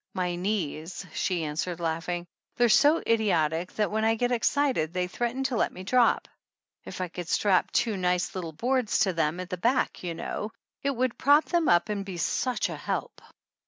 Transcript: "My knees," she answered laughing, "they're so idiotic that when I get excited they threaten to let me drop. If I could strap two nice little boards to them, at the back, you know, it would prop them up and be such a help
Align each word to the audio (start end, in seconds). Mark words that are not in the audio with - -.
"My 0.15 0.33
knees," 0.35 1.05
she 1.13 1.43
answered 1.43 1.79
laughing, 1.79 2.25
"they're 2.55 2.69
so 2.69 3.03
idiotic 3.05 3.71
that 3.73 3.91
when 3.91 4.03
I 4.03 4.15
get 4.15 4.31
excited 4.31 4.93
they 4.95 5.05
threaten 5.05 5.43
to 5.43 5.55
let 5.55 5.71
me 5.71 5.83
drop. 5.83 6.27
If 6.83 7.01
I 7.01 7.07
could 7.07 7.27
strap 7.27 7.69
two 7.71 7.95
nice 7.97 8.33
little 8.33 8.51
boards 8.53 8.97
to 9.05 9.13
them, 9.13 9.39
at 9.39 9.51
the 9.51 9.57
back, 9.57 10.01
you 10.01 10.15
know, 10.15 10.53
it 10.81 10.95
would 10.95 11.19
prop 11.19 11.45
them 11.45 11.69
up 11.69 11.89
and 11.89 12.03
be 12.03 12.17
such 12.17 12.67
a 12.67 12.75
help 12.75 13.21